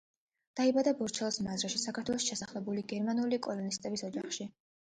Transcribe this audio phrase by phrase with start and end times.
[0.59, 4.53] დაიბადა ბორჩალოს მაზრაში, საქართველოში ჩასახლებული გერმანელი კოლონისტების ოჯახში.